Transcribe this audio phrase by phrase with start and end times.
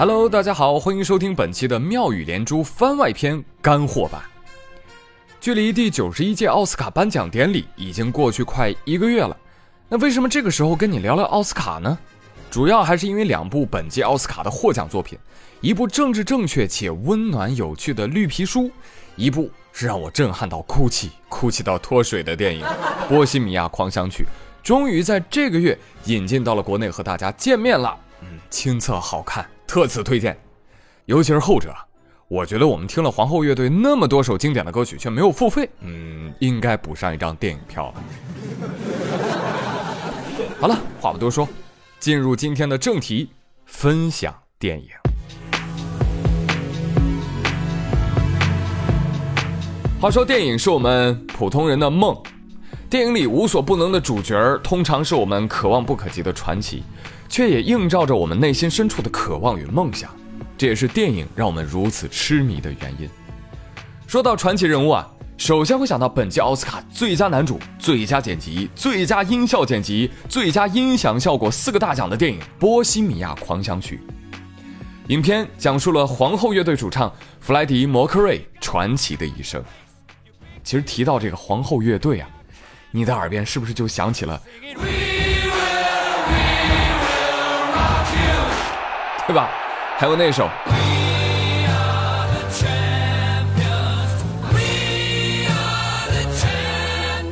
[0.00, 4.22] Hello，大家好，欢迎收听本期的妙语连珠番外篇干货版。
[5.38, 9.36] 距离第九十一届奥斯卡颁奖典礼已经过去快一个月了，
[9.90, 11.98] 那为什么这个时候跟你聊聊奥斯卡呢？
[12.50, 15.18] 主要还是因为两部本届奥斯卡的获奖作品，
[15.60, 18.62] 一部政治正确且温暖有趣的《绿皮书》，
[19.16, 22.64] 一部是让我震撼到哭泣、哭泣到脱水的电影
[23.06, 24.24] 《波西米亚狂想曲》，
[24.66, 27.94] 终于在这个月引进到了国内和大家见面了。
[28.22, 29.46] 嗯，亲测好看。
[29.70, 30.36] 特此推荐，
[31.04, 31.72] 尤其是后者，
[32.26, 38.02] 我觉得我们听了皇后乐队那么多首经典的歌曲却没有付费，嗯，应该补上一张电影票了。
[40.58, 41.48] 好了，话不多说，
[42.00, 43.30] 进入今天的正题，
[43.64, 44.88] 分享电影。
[50.00, 52.20] 话说，电影是我们普通人的梦，
[52.88, 56.82] 电影里无所不能的主角通常是我们可望不可及的传奇。
[57.30, 60.10] 却也映照着我们内心深处的渴望与梦想，
[60.58, 63.08] 这也是电影让我们如此痴迷的原因。
[64.08, 74.00] 说到传奇人物啊，首先会想到本届奥斯卡最佳男主、最佳剪辑、最佳音效剪辑、最佳音响效果四个大奖的电影《波西米亚狂想曲》。
[75.06, 79.62] 影片讲述了皇后乐队主唱弗莱迪·摩克瑞传奇的一生。
[80.64, 82.28] 其实提到这个皇后乐队啊，
[82.90, 84.40] 你的耳边是不是就想起了？
[89.30, 89.48] 对吧？
[89.96, 90.50] 还有那首。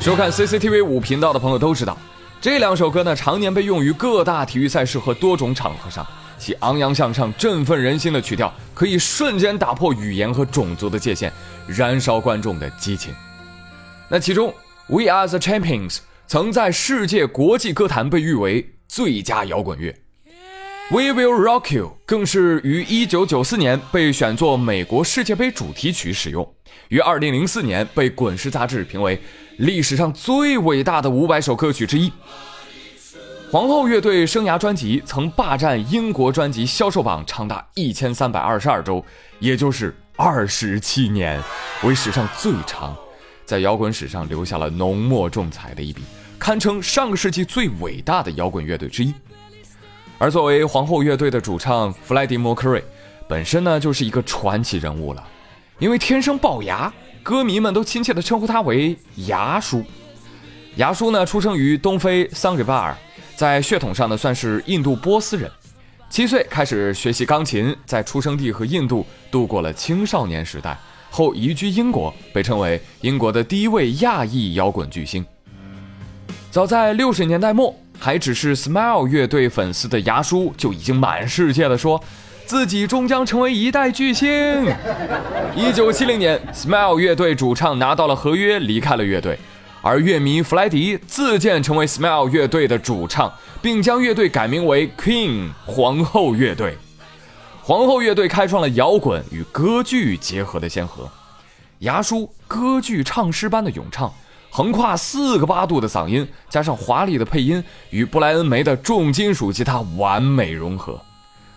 [0.00, 1.98] 收看 CCTV 五频道的朋友都知道，
[2.40, 6.06] 这两首歌呢，常年被用于各大体育赛事和多种场合上。
[6.38, 11.32] 其昂扬向上、振奋人心的曲调，可以瞬间打破语言和种族的界限，
[11.66, 13.12] 燃烧观众的激情。
[14.08, 14.50] 那其中，
[14.86, 15.96] 《We Are the Champions》
[16.28, 19.92] 曾在世界国际歌坛被誉为最佳摇滚乐。
[20.90, 26.50] We Will Rock You 更是于1994年被选作美国世界杯主题曲使用，
[26.88, 29.20] 于2004年被《滚石》杂志评为
[29.58, 32.10] 历史上最伟大的500首歌曲之一。
[33.52, 39.04] 皇后乐队生涯专辑曾霸占英国专辑销售榜长达1322周，
[39.40, 41.38] 也就是27年，
[41.82, 42.96] 为史上最长，
[43.44, 46.00] 在摇滚史上留下了浓墨重彩的一笔，
[46.38, 49.12] 堪称上个世纪最伟大的摇滚乐队之一。
[50.20, 52.82] 而作为皇后乐队的主唱弗莱迪·摩克瑞，
[53.28, 55.24] 本身呢就是一个传奇人物了，
[55.78, 56.92] 因为天生龅牙，
[57.22, 58.96] 歌迷们都亲切地称呼他为
[59.28, 59.84] “牙叔”。
[60.74, 62.96] 牙叔呢出生于东非桑给巴尔，
[63.36, 65.48] 在血统上呢算是印度波斯人。
[66.10, 70.76] 七岁开始学习钢琴，在出生地和印度度过了青少年时代，
[71.10, 75.24] 后移居英国，被称为英国的第一位亚裔摇滚巨星。
[76.50, 77.72] 早在六十年代末。
[77.98, 82.02] 还只是 Smile 乐队粉丝的牙叔就已经满世界的说，
[82.46, 84.28] 自己终将成为一代巨星。
[85.56, 89.38] 一九七零年，Smile 乐队主唱拿到了合约，离开了乐队，
[89.82, 96.78] 而乐迷弗莱迪自荐成为 Smile 乐队的主唱，并将乐队改名为 Queen 皇后乐队。
[97.60, 101.10] 皇后乐队开创了摇滚与歌剧结合的先河，
[101.80, 104.10] 牙叔歌剧唱诗般的咏唱。
[104.50, 110.98] 横跨四个八度的嗓音，加上华丽的配音，与布莱恩梅的重金属吉他完美融合。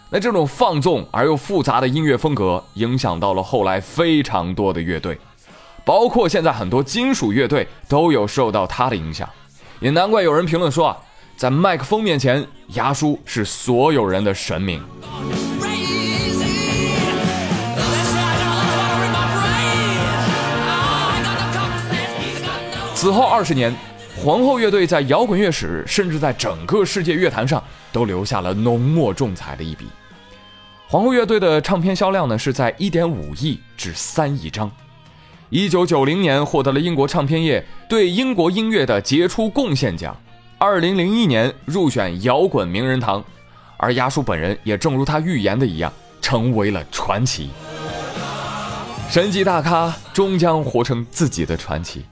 [0.09, 5.18] 那这种放纵而又复杂的音乐风格，影响到了后来非常多的乐队，
[5.85, 9.28] 包括现在很多金属乐队都有受到他的影响。
[9.79, 10.97] 也难怪有人评论说啊，
[11.38, 14.84] 在麦克风面前，牙叔是所有人的神明。
[23.02, 23.76] 此后二十年，
[24.16, 29.88] 皇后乐队在摇滚乐史，甚至在整个世界乐坛上，都留下了浓墨重彩的一笔。
[30.88, 34.72] 皇后乐队的唱片销量呢，是在一点五亿至三亿张。
[35.50, 40.16] 一九九零年获得了英国唱片业对英国音乐的杰出贡献奖。
[40.59, 43.26] 二零零一年入选摇滚名人堂，
[43.78, 47.50] 而亚叔本人也正如他预言的一样，成为了传奇。
[49.09, 52.06] 神级大咖终将活成自己的传奇。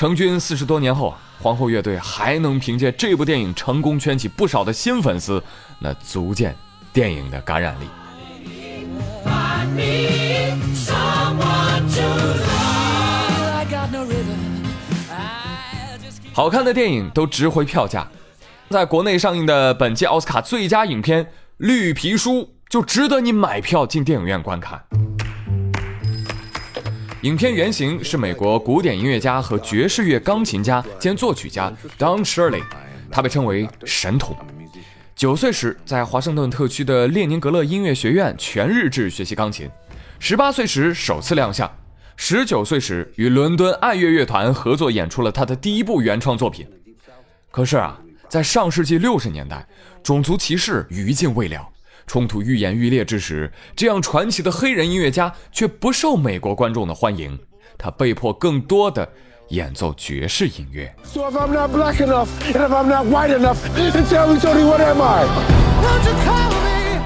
[0.00, 5.44] 成军四十多年后，皇后乐队还能凭借这部电影成功圈起不少的新粉丝，
[5.78, 6.56] 那足见
[6.90, 7.84] 电影的感染力。
[16.32, 18.08] 好看的电影都值回票价，
[18.70, 21.22] 在国内上映的本届奥斯卡最佳影片
[21.58, 22.30] 《绿皮书》
[22.70, 24.82] 就值得你买票进电影院观看。
[27.22, 32.62] 影片原型是美国古典音乐家和爵士乐钢琴家兼作曲家 Don Shirley，
[33.10, 34.34] 他被称为神童。
[35.14, 39.68] 九岁时在华盛顿特区的列宁格勒音乐学院全日制学习钢琴，
[40.18, 41.70] 十八岁时首次亮相，
[42.16, 46.66] 十九岁时与伦敦爱乐乐团合作演出了他的第一部原创作品。
[47.50, 48.00] 可是啊，
[48.30, 49.68] 在上世纪六十年代，
[50.02, 51.68] 种族歧视余烬未了。
[52.06, 57.38] 冲突愈演愈烈之时，这样传奇的黑人音乐家却不受美国观众的欢迎，
[57.78, 59.08] 他被迫更多的
[59.48, 60.94] 演奏爵士音乐。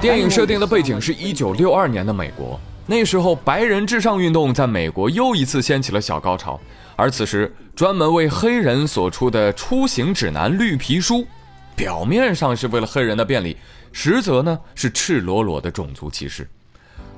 [0.01, 6.61] 电影设定的背景是一九六二年的美国，那时候白人至上运动在美国又一次掀起了小高潮，
[6.97, 11.27] 而此时专门为黑人所出的出行指南绿皮书，
[11.77, 13.57] 表面上是为了黑人的便利。
[13.97, 16.49] 实则呢是赤裸裸的种族歧视，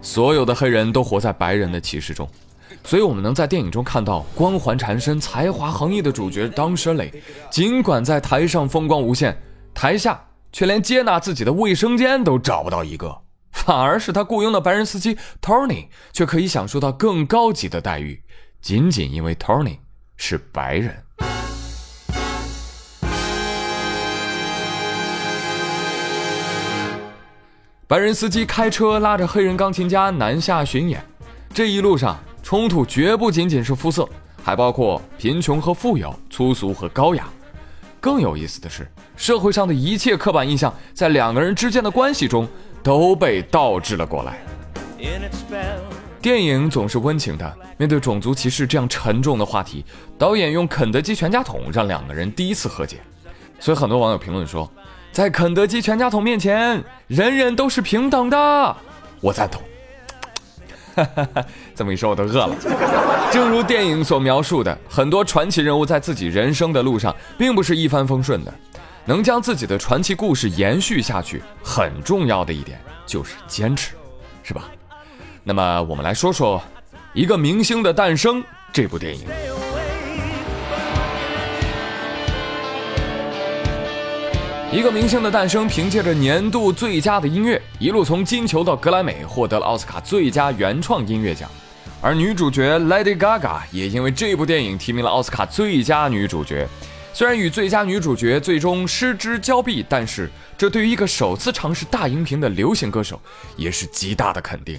[0.02, 2.28] 所有的黑人都活在白人的歧视中，
[2.84, 7.10] 所以我们能在电影中看到光环缠身、才华横溢的主角 Don Shirley，
[7.50, 9.40] 尽管在台上风光无限，
[9.72, 10.22] 台下
[10.52, 13.22] 却连接纳自己的卫生间都找不到一个，
[13.52, 18.22] 反而是他雇佣的白人司机 Tony 却可以享受到更高级的待遇，
[18.60, 19.78] 仅仅因为 Tony
[20.18, 21.05] 是白人。
[27.88, 31.00] 白人司机开车拉着黑人钢琴家南下巡演，
[31.54, 34.08] 这一路上冲突绝不仅仅是肤色，
[34.42, 37.28] 还包括贫穷和富有、粗俗和高雅。
[38.00, 42.48] 更有意思的是，社会上的一切刻板印象在两个人之间的关系中
[42.82, 44.40] 都被倒置了过来。
[46.20, 49.84] 电影总是温情的，面对种族歧视这样沉重的话题，
[50.18, 52.96] 导演用肯德基全家桶让两个人第一次和解。
[53.60, 54.68] 所以很多网友评论说。
[55.16, 58.76] 在肯德基全家桶面前，人人都是平等的，
[59.22, 59.62] 我赞同。
[61.74, 62.54] 这么一说，我都饿了。
[63.32, 68.52] 正如电影所描述的，很多传奇人物在自己人生的路上，并不是一帆风顺的。
[69.06, 73.94] 能将自己的传奇故事延续下去，很重要的一点就是坚持，
[74.42, 74.64] 是吧？
[75.42, 76.58] 那么，我们来说说
[77.14, 79.26] 《一个明星的诞生》这部电影。
[84.72, 91.48] 一个明星的诞生，凭借着年度最佳的音乐，一路从金球到格莱美，获得了奥斯卡最佳原创音乐奖。
[92.02, 96.68] 而女主角 Lady Gaga 也因为这部电影提名了奥斯卡最佳女主角。
[97.14, 100.28] 虽然与最佳女主角最终失之交臂，但是
[100.58, 103.18] 这对于一个首次尝试大荧屏的流行歌手
[103.56, 104.78] 也是极大的肯定。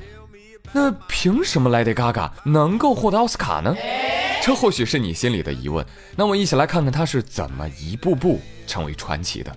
[0.74, 3.74] 那凭什么 Lady Gaga 能够获得奥斯卡呢？
[4.44, 5.84] 这或许是你心里的疑问。
[6.16, 9.51] 那我们一起来看看她是怎么一步步成为传奇的。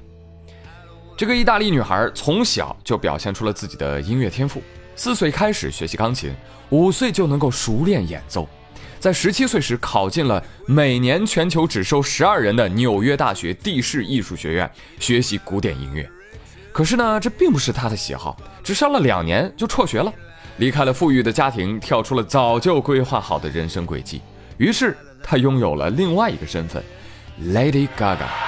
[1.20, 4.62] 这个意大利女孩从小就表现出了自己的音乐天赋，
[4.96, 6.34] 四岁开始学习钢琴，
[6.70, 8.48] 五岁就能够熟练演奏，
[8.98, 16.10] 在十七岁时考进了每年全球只收十二人的纽约大学地势艺术学院学习古典音乐。
[16.72, 18.34] 可是呢，这并不是她的喜好，
[18.64, 20.10] 只上了两年就辍学了，
[20.56, 24.22] 离开了富裕的家庭，跳出了早就规划好的人生轨迹。
[24.56, 26.82] 于是她拥有了另外一个身份
[27.42, 28.39] ，Lady Gaga。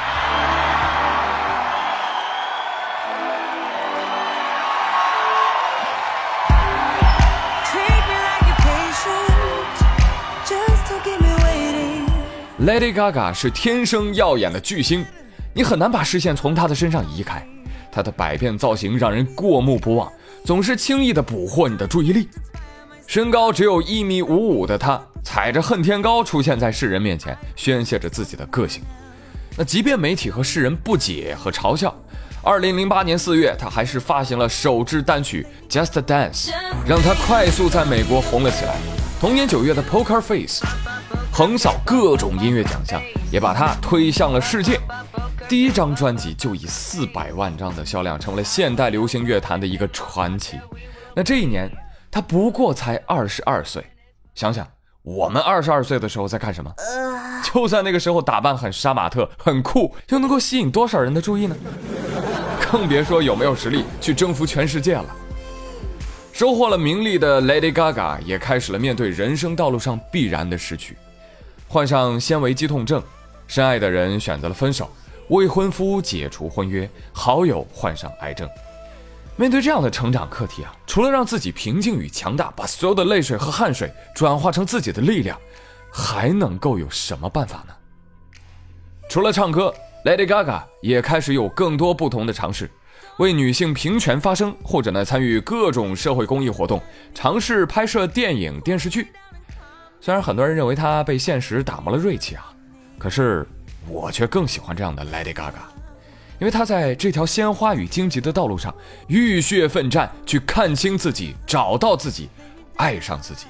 [12.65, 15.05] Lady Gaga 是天生耀眼的巨星，
[15.53, 17.45] 你很难把视线从她的身上移开。
[17.91, 20.09] 她的百变造型让人过目不忘，
[20.45, 22.29] 总是轻易的捕获你的注意力。
[23.09, 28.81] 身高只有一米五五的她，踩着恨天高出现在世人面前，宣泄着自己的个性。
[29.57, 31.93] 那即便媒体和世人不解和嘲笑，
[32.45, 35.45] 二零零八年四月，她还是发行了首支单曲
[35.85, 36.51] 《Just Dance》，
[36.87, 38.77] 让她快速在美国红了起来。
[39.21, 40.65] 同年九月的《Poker Face》。
[41.33, 43.01] 横扫各种音乐奖项，
[43.31, 44.81] 也把他推向了世界。
[45.49, 50.59] 第一张专辑就以四百万张的销量，成为了现代流行乐坛的一个传奇。
[51.15, 51.71] 那这一年，
[52.11, 53.85] 他不过才二十二岁。
[54.35, 54.67] 想想
[55.03, 56.73] 我们二十二岁的时候在干什么？
[57.43, 61.57] 就算那个时候打扮很杀马特、很酷，又能够吸引多少人的注意呢？
[62.71, 65.05] 更别说有没有实力去征服全世界了。
[66.43, 70.97] 收获了名利的 Lady Gaga 也开始了面对人生道路上必然的失去。
[71.69, 73.01] 患上纤维肌痛症，
[73.47, 74.91] 深爱的人选择了分手，
[75.29, 78.51] 未婚夫解除婚约，好友患上癌症。
[79.37, 85.39] 面对这样的成长课题啊，除了让自己平静与强大，把所有的泪水和汗水转化成自己的力量，
[85.93, 87.75] 还能够有什么办法呢？
[89.09, 89.73] 除了唱歌
[90.05, 92.69] ，Lady Gaga 也开始有更多不同的尝试，
[93.19, 96.83] 为女性平权发声，或者呢参与各种社会公益活动，
[97.15, 99.09] 尝试拍摄电影电视剧。
[100.01, 102.53] 虽然很多人认为他被现实打磨了锐气啊，
[102.99, 103.47] 可是
[103.87, 105.63] 我却更喜欢这样的 Lady Gaga，
[106.41, 108.75] 因为他在这条鲜花与荆棘的道路上
[109.07, 112.29] 浴血奋战，去看清自己，找到自己，
[112.77, 113.47] 爱上自己。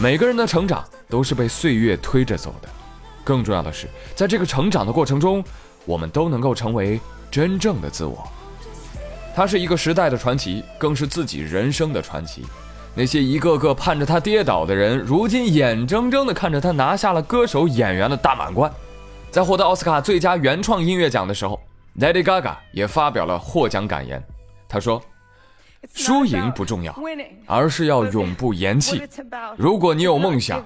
[0.00, 2.68] 每个人的成长都是被岁月推着走的，
[3.24, 5.42] 更重要的是，在这个成长的过程中，
[5.86, 7.00] 我们都能够成为
[7.30, 8.22] 真正的自我。
[9.34, 12.44] 他是一个时代的传奇，更是自己人生的传奇。
[12.94, 18.70] 那些一个个盼着他跌倒的人，如今眼睁睁地看着他拿下了歌手、演员的大满贯。
[19.30, 21.58] 在获得奥斯卡最佳原创音乐奖的时候
[21.98, 24.22] ，Lady Gaga 也发表了获奖感言。
[24.68, 25.02] 他说。
[25.93, 26.95] 输赢不重要，
[27.47, 29.01] 而是要永不言弃。
[29.57, 30.63] 如果你有梦想，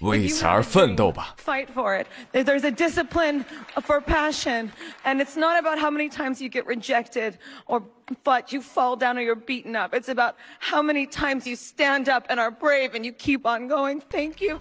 [0.00, 1.36] 为此而奋斗吧。
[1.44, 2.06] Fight for it.
[2.32, 3.44] There's a discipline
[3.86, 4.70] for passion,
[5.04, 7.34] and it's not about how many times you get rejected
[7.66, 7.82] or
[8.24, 9.94] but you fall down or you're beaten up.
[9.94, 13.68] It's about how many times you stand up and are brave and you keep on
[13.68, 14.02] going.
[14.10, 14.60] Thank you.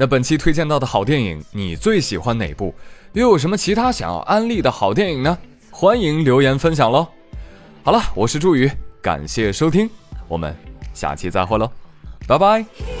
[0.00, 2.74] 那本期推荐到的好电影，你最喜欢哪部？
[3.12, 5.36] 又有什么其他想要安利的好电影呢？
[5.70, 7.06] 欢迎留言分享喽！
[7.82, 9.90] 好了，我是朱宇，感谢收听，
[10.26, 10.56] 我们
[10.94, 11.70] 下期再会喽，
[12.26, 12.99] 拜拜。